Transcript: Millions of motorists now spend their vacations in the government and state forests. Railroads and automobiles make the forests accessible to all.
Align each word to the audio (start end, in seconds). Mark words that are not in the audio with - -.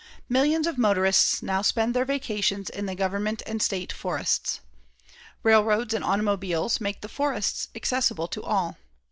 Millions 0.27 0.65
of 0.65 0.79
motorists 0.79 1.43
now 1.43 1.61
spend 1.61 1.93
their 1.93 2.05
vacations 2.05 2.71
in 2.71 2.87
the 2.87 2.95
government 2.95 3.43
and 3.45 3.61
state 3.61 3.93
forests. 3.93 4.59
Railroads 5.43 5.93
and 5.93 6.03
automobiles 6.03 6.81
make 6.81 7.01
the 7.01 7.07
forests 7.07 7.67
accessible 7.75 8.27
to 8.27 8.41
all. 8.41 8.77